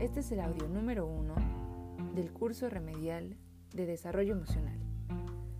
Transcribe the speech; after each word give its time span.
Este 0.00 0.20
es 0.20 0.32
el 0.32 0.40
audio 0.40 0.66
número 0.66 1.06
uno 1.06 1.34
del 2.14 2.32
curso 2.32 2.70
remedial 2.70 3.36
de 3.74 3.84
desarrollo 3.84 4.32
emocional. 4.32 4.78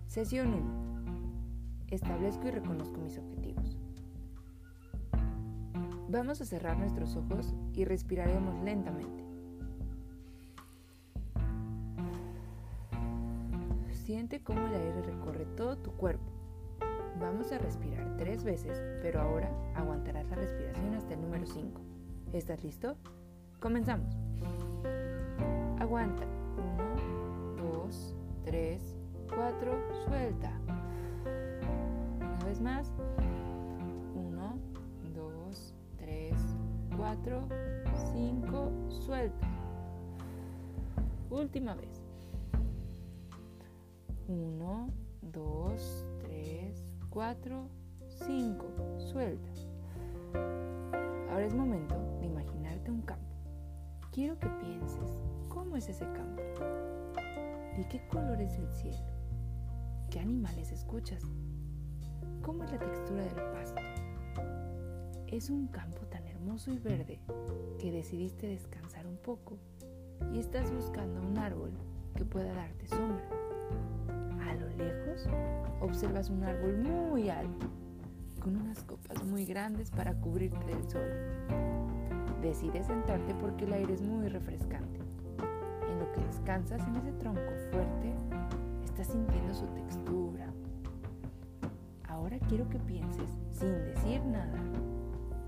Sesión 0.07 0.55
1. 0.55 1.85
Establezco 1.91 2.47
y 2.47 2.49
reconozco 2.51 2.97
mis 2.97 3.19
objetivos. 3.19 3.77
Vamos 6.09 6.41
a 6.41 6.45
cerrar 6.45 6.75
nuestros 6.75 7.15
ojos 7.17 7.53
y 7.75 7.85
respiraremos 7.85 8.63
lentamente. 8.63 9.23
Siente 13.91 14.41
cómo 14.41 14.65
el 14.65 14.73
aire 14.73 15.03
recorre 15.03 15.45
todo 15.55 15.77
tu 15.77 15.91
cuerpo. 15.91 16.31
Vamos 17.19 17.51
a 17.51 17.59
respirar 17.59 18.17
tres 18.17 18.43
veces, 18.43 18.81
pero 19.03 19.21
ahora 19.21 19.51
aguantarás 19.75 20.27
la 20.31 20.35
respiración 20.37 20.95
hasta 20.95 21.13
el 21.13 21.21
número 21.21 21.45
5. 21.45 21.79
¿Estás 22.33 22.63
listo? 22.63 22.97
Comenzamos. 23.59 24.30
Aguanta. 25.91 26.23
1, 27.57 27.83
2, 27.83 28.15
3, 28.45 28.95
4, 29.27 29.73
suelta. 30.05 30.51
Una 32.21 32.45
vez 32.45 32.61
más. 32.61 32.93
1, 34.15 34.59
2, 35.13 35.73
3, 35.97 36.33
4, 36.95 37.47
5, 38.13 38.71
suelta. 38.87 39.47
Última 41.29 41.75
vez. 41.75 42.01
1, 44.29 44.87
2, 45.23 46.05
3, 46.21 46.83
4, 47.09 47.67
5, 48.07 48.65
suelta. 49.11 49.49
Ahora 51.29 51.45
es 51.45 51.53
momento 51.53 51.95
de 52.21 52.27
imaginarte 52.27 52.91
un 52.91 53.01
campo. 53.01 53.25
Quiero 54.13 54.39
que 54.39 54.47
pienses, 54.61 55.17
¿cómo 55.53 55.75
es 55.75 55.89
ese 55.89 56.05
campo? 56.13 56.41
¿De 57.75 57.85
qué 57.89 58.01
color 58.07 58.39
es 58.41 58.57
el 58.57 58.69
cielo? 58.69 59.05
¿Qué 60.09 60.19
animales 60.19 60.71
escuchas? 60.71 61.23
¿Cómo 62.41 62.63
es 62.63 62.71
la 62.71 62.79
textura 62.79 63.23
del 63.23 63.35
pasto? 63.51 63.81
Es 65.27 65.49
un 65.49 65.67
campo 65.67 66.05
tan 66.07 66.25
hermoso 66.27 66.71
y 66.71 66.79
verde 66.79 67.19
que 67.79 67.91
decidiste 67.91 68.47
descansar 68.47 69.05
un 69.05 69.17
poco 69.17 69.57
y 70.33 70.39
estás 70.39 70.71
buscando 70.71 71.21
un 71.21 71.37
árbol 71.37 71.71
que 72.15 72.23
pueda 72.23 72.53
darte 72.53 72.87
sombra. 72.87 73.27
A 74.47 74.53
lo 74.55 74.69
lejos 74.69 75.27
observas 75.81 76.29
un 76.29 76.43
árbol 76.43 76.77
muy 76.77 77.29
alto, 77.29 77.67
con 78.41 78.55
unas 78.55 78.83
copas 78.83 79.23
muy 79.25 79.45
grandes 79.45 79.91
para 79.91 80.13
cubrirte 80.13 80.65
del 80.65 80.89
sol. 80.89 81.09
Decides 82.41 82.87
sentarte 82.87 83.35
porque 83.35 83.65
el 83.65 83.73
aire 83.73 83.93
es 83.93 84.01
muy 84.01 84.29
refrescante. 84.29 85.10
Que 86.13 86.21
descansas 86.25 86.81
en 86.87 86.95
ese 86.97 87.11
tronco 87.13 87.41
fuerte, 87.71 88.13
estás 88.83 89.07
sintiendo 89.07 89.53
su 89.53 89.65
textura. 89.67 90.47
Ahora 92.07 92.37
quiero 92.49 92.67
que 92.69 92.79
pienses, 92.79 93.29
sin 93.51 93.73
decir 93.85 94.23
nada, 94.25 94.59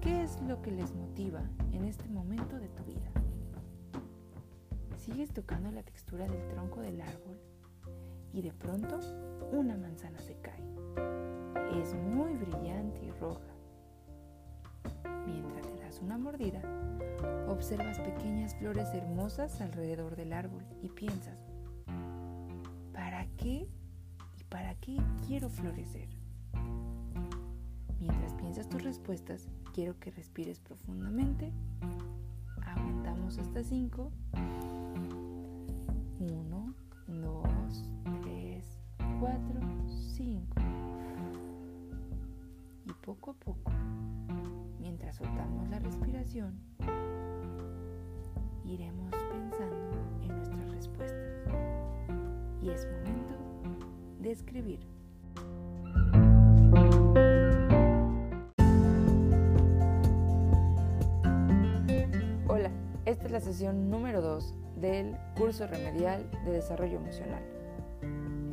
qué 0.02 0.24
es 0.24 0.42
lo 0.42 0.62
que 0.62 0.72
les 0.72 0.94
motiva 0.94 1.42
en 1.72 1.86
este 1.86 2.08
momento 2.10 2.58
de 2.58 2.70
tu 2.70 2.84
vida. 2.84 3.12
Sigues 4.98 5.32
tocando 5.34 5.72
la 5.72 5.84
textura 5.84 6.28
del 6.28 6.48
tronco 6.48 6.82
del 6.82 7.02
árbol 7.02 7.38
y 8.32 8.42
de 8.42 8.54
pronto 8.54 9.00
una 9.52 9.78
manzana 9.78 10.20
se 10.20 10.36
cae. 10.38 10.64
Es 11.82 11.94
muy 11.94 12.34
brillante 12.36 13.06
y 13.06 13.12
roja 13.12 13.53
una 16.04 16.18
mordida, 16.18 16.62
observas 17.48 17.98
pequeñas 18.00 18.56
flores 18.56 18.90
hermosas 18.94 19.62
alrededor 19.62 20.18
del 20.18 20.34
árbol 20.34 20.64
y 20.82 20.90
piensas, 20.90 21.40
¿para 22.94 23.26
qué 23.38 23.70
y 24.38 24.44
para 24.50 24.76
qué 24.76 24.98
quiero 25.26 25.50
florecer? 25.50 26.10
Mientras 28.00 28.34
piensas 28.34 28.68
tus 28.68 28.84
respuestas, 28.84 29.48
quiero 29.74 29.98
que 29.98 30.12
respires 30.12 30.60
profundamente. 30.60 31.54
Aguantamos 32.66 33.38
hasta 33.38 33.64
5. 33.64 34.12
1, 36.20 36.74
2, 37.08 37.90
3, 38.24 38.66
4, 39.20 39.40
5. 40.16 40.56
Y 42.86 42.94
poco 43.06 43.32
a 43.32 43.34
poco 43.36 43.73
mientras 45.04 45.70
la 45.70 45.80
respiración, 45.80 46.60
iremos 48.64 49.12
pensando 49.32 49.98
en 50.22 50.28
nuestras 50.30 50.72
respuestas. 50.72 51.44
Y 52.62 52.70
es 52.70 52.88
momento 52.88 53.36
de 54.22 54.32
escribir. 54.32 54.80
Hola, 62.48 62.72
esta 63.06 63.26
es 63.26 63.32
la 63.32 63.40
sesión 63.42 63.90
número 63.90 64.22
2 64.22 64.56
del 64.78 65.18
curso 65.36 65.68
remedial 65.68 66.30
de 66.46 66.52
desarrollo 66.52 66.98
emocional. 66.98 67.44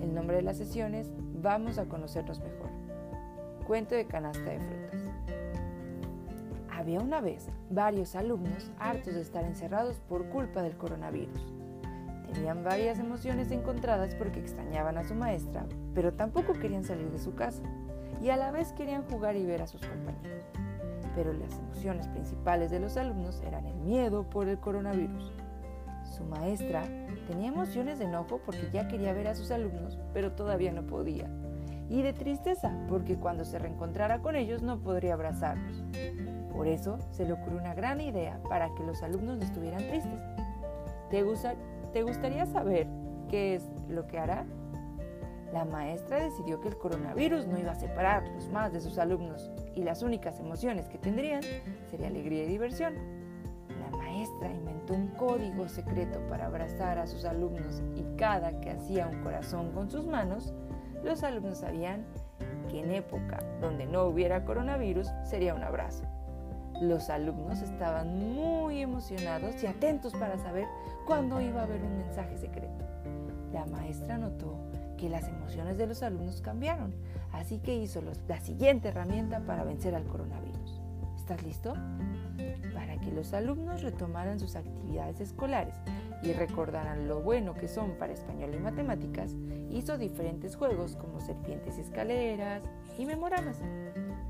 El 0.00 0.14
nombre 0.14 0.36
de 0.36 0.42
la 0.42 0.54
sesión 0.54 0.94
es 0.94 1.12
Vamos 1.42 1.78
a 1.78 1.86
conocernos 1.86 2.40
mejor. 2.40 2.70
Cuento 3.66 3.94
de 3.94 4.06
canasta 4.06 4.50
de 4.50 4.58
frutas. 4.58 4.99
Había 6.80 7.00
una 7.00 7.20
vez 7.20 7.46
varios 7.68 8.16
alumnos 8.16 8.70
hartos 8.78 9.12
de 9.12 9.20
estar 9.20 9.44
encerrados 9.44 10.00
por 10.08 10.30
culpa 10.30 10.62
del 10.62 10.78
coronavirus. 10.78 11.52
Tenían 12.32 12.64
varias 12.64 12.98
emociones 12.98 13.50
encontradas 13.50 14.14
porque 14.14 14.40
extrañaban 14.40 14.96
a 14.96 15.04
su 15.04 15.14
maestra, 15.14 15.66
pero 15.94 16.14
tampoco 16.14 16.54
querían 16.54 16.82
salir 16.82 17.10
de 17.10 17.18
su 17.18 17.34
casa 17.34 17.60
y 18.22 18.30
a 18.30 18.38
la 18.38 18.50
vez 18.50 18.72
querían 18.72 19.02
jugar 19.10 19.36
y 19.36 19.44
ver 19.44 19.60
a 19.60 19.66
sus 19.66 19.82
compañeros. 19.82 20.46
Pero 21.14 21.34
las 21.34 21.52
emociones 21.58 22.08
principales 22.08 22.70
de 22.70 22.80
los 22.80 22.96
alumnos 22.96 23.42
eran 23.42 23.66
el 23.66 23.76
miedo 23.80 24.30
por 24.30 24.48
el 24.48 24.58
coronavirus. 24.58 25.34
Su 26.16 26.24
maestra 26.24 26.84
tenía 27.26 27.48
emociones 27.48 27.98
de 27.98 28.06
enojo 28.06 28.40
porque 28.46 28.70
ya 28.72 28.88
quería 28.88 29.12
ver 29.12 29.28
a 29.28 29.34
sus 29.34 29.50
alumnos, 29.50 29.98
pero 30.14 30.32
todavía 30.32 30.72
no 30.72 30.86
podía. 30.86 31.28
Y 31.90 32.00
de 32.00 32.14
tristeza 32.14 32.72
porque 32.88 33.16
cuando 33.16 33.44
se 33.44 33.58
reencontrara 33.58 34.22
con 34.22 34.34
ellos 34.34 34.62
no 34.62 34.78
podría 34.78 35.12
abrazarlos. 35.12 35.84
Por 36.52 36.66
eso 36.66 36.98
se 37.10 37.24
le 37.24 37.32
ocurrió 37.32 37.58
una 37.58 37.74
gran 37.74 38.00
idea 38.00 38.40
para 38.48 38.74
que 38.74 38.82
los 38.82 39.02
alumnos 39.02 39.38
no 39.38 39.44
estuvieran 39.44 39.86
tristes. 39.86 40.20
¿Te, 41.10 41.24
¿Te 41.92 42.02
gustaría 42.02 42.46
saber 42.46 42.86
qué 43.28 43.54
es 43.54 43.64
lo 43.88 44.06
que 44.06 44.18
hará? 44.18 44.44
La 45.52 45.64
maestra 45.64 46.22
decidió 46.22 46.60
que 46.60 46.68
el 46.68 46.76
coronavirus 46.76 47.46
no 47.48 47.58
iba 47.58 47.72
a 47.72 47.76
separarlos 47.76 48.48
más 48.50 48.72
de 48.72 48.80
sus 48.80 48.98
alumnos 48.98 49.50
y 49.74 49.82
las 49.82 50.02
únicas 50.02 50.38
emociones 50.38 50.88
que 50.88 50.98
tendrían 50.98 51.42
sería 51.90 52.06
alegría 52.06 52.44
y 52.44 52.48
diversión. 52.48 52.94
La 53.80 53.96
maestra 53.96 54.48
inventó 54.48 54.94
un 54.94 55.08
código 55.08 55.68
secreto 55.68 56.20
para 56.28 56.46
abrazar 56.46 56.98
a 56.98 57.06
sus 57.08 57.24
alumnos 57.24 57.82
y 57.96 58.04
cada 58.16 58.60
que 58.60 58.70
hacía 58.70 59.08
un 59.08 59.22
corazón 59.22 59.72
con 59.72 59.90
sus 59.90 60.06
manos, 60.06 60.54
los 61.02 61.24
alumnos 61.24 61.58
sabían 61.58 62.06
que 62.68 62.80
en 62.80 62.92
época 62.92 63.40
donde 63.60 63.86
no 63.86 64.04
hubiera 64.04 64.44
coronavirus 64.44 65.08
sería 65.24 65.54
un 65.54 65.64
abrazo. 65.64 66.04
Los 66.80 67.10
alumnos 67.10 67.60
estaban 67.60 68.34
muy 68.34 68.80
emocionados 68.80 69.62
y 69.62 69.66
atentos 69.66 70.14
para 70.14 70.38
saber 70.38 70.66
cuándo 71.06 71.40
iba 71.40 71.60
a 71.60 71.64
haber 71.64 71.82
un 71.82 71.98
mensaje 71.98 72.38
secreto. 72.38 72.86
La 73.52 73.66
maestra 73.66 74.16
notó 74.16 74.56
que 74.96 75.10
las 75.10 75.28
emociones 75.28 75.76
de 75.76 75.86
los 75.86 76.02
alumnos 76.02 76.40
cambiaron, 76.40 76.94
así 77.32 77.58
que 77.58 77.76
hizo 77.76 78.02
la 78.28 78.40
siguiente 78.40 78.88
herramienta 78.88 79.40
para 79.40 79.64
vencer 79.64 79.94
al 79.94 80.04
coronavirus. 80.04 80.80
¿Estás 81.16 81.42
listo? 81.42 81.74
Para 82.72 82.98
que 82.98 83.12
los 83.12 83.34
alumnos 83.34 83.82
retomaran 83.82 84.40
sus 84.40 84.56
actividades 84.56 85.20
escolares 85.20 85.74
y 86.22 86.32
recordaran 86.32 87.08
lo 87.08 87.20
bueno 87.20 87.54
que 87.54 87.68
son 87.68 87.92
para 87.98 88.14
español 88.14 88.54
y 88.54 88.58
matemáticas, 88.58 89.34
hizo 89.70 89.98
diferentes 89.98 90.56
juegos 90.56 90.96
como 90.96 91.20
serpientes 91.20 91.76
y 91.76 91.82
escaleras 91.82 92.62
y 92.98 93.04
memoramas. 93.04 93.58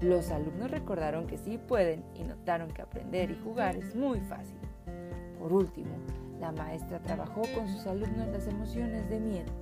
Los 0.00 0.30
alumnos 0.30 0.70
recordaron 0.70 1.26
que 1.26 1.36
sí 1.36 1.58
pueden 1.58 2.02
y 2.14 2.24
notaron 2.24 2.70
que 2.70 2.80
aprender 2.80 3.30
y 3.30 3.38
jugar 3.44 3.76
es 3.76 3.94
muy 3.94 4.18
fácil. 4.20 4.56
Por 5.38 5.52
último, 5.52 5.90
la 6.40 6.52
maestra 6.52 7.00
trabajó 7.00 7.42
con 7.54 7.68
sus 7.68 7.86
alumnos 7.86 8.28
las 8.28 8.46
emociones 8.46 9.08
de 9.10 9.20
miedo, 9.20 9.52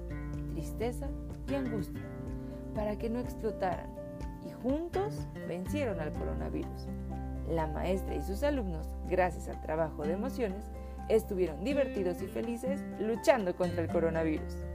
tristeza 0.54 1.08
y 1.48 1.54
angustia 1.54 2.02
para 2.72 2.96
que 2.96 3.10
no 3.10 3.18
explotaran 3.18 3.90
y 4.46 4.52
juntos 4.62 5.26
vencieron 5.48 5.98
al 5.98 6.12
coronavirus. 6.12 6.86
La 7.50 7.66
maestra 7.66 8.14
y 8.14 8.22
sus 8.22 8.44
alumnos, 8.44 8.86
gracias 9.08 9.48
al 9.48 9.60
trabajo 9.62 10.04
de 10.04 10.12
emociones, 10.12 10.64
estuvieron 11.08 11.64
divertidos 11.64 12.22
y 12.22 12.28
felices 12.28 12.84
luchando 13.00 13.56
contra 13.56 13.82
el 13.82 13.88
coronavirus. 13.88 14.67